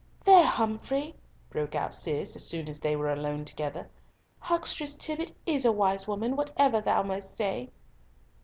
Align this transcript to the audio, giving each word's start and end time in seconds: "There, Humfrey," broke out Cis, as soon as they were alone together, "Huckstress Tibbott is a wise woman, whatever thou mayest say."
"There, 0.23 0.47
Humfrey," 0.47 1.13
broke 1.51 1.75
out 1.75 1.93
Cis, 1.93 2.35
as 2.35 2.43
soon 2.43 2.67
as 2.67 2.79
they 2.79 2.95
were 2.95 3.13
alone 3.13 3.45
together, 3.45 3.87
"Huckstress 4.39 4.97
Tibbott 4.97 5.33
is 5.45 5.63
a 5.63 5.71
wise 5.71 6.07
woman, 6.07 6.35
whatever 6.35 6.81
thou 6.81 7.03
mayest 7.03 7.35
say." 7.35 7.69